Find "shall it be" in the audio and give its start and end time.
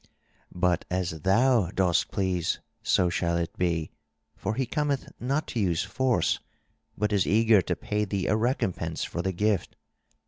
3.11-3.91